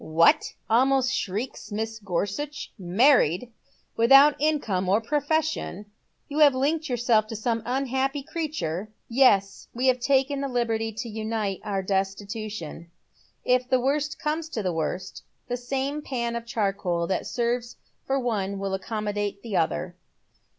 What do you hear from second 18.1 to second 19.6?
one will accommodate the